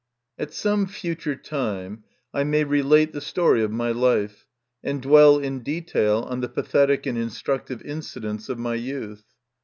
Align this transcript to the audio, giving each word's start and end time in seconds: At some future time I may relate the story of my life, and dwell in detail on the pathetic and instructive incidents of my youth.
At 0.39 0.51
some 0.51 0.87
future 0.87 1.35
time 1.35 2.05
I 2.33 2.43
may 2.43 2.63
relate 2.63 3.13
the 3.13 3.21
story 3.21 3.61
of 3.61 3.69
my 3.71 3.91
life, 3.91 4.47
and 4.83 4.99
dwell 4.99 5.37
in 5.37 5.59
detail 5.59 6.23
on 6.27 6.41
the 6.41 6.49
pathetic 6.49 7.05
and 7.05 7.19
instructive 7.19 7.83
incidents 7.83 8.49
of 8.49 8.57
my 8.57 8.73
youth. 8.73 9.25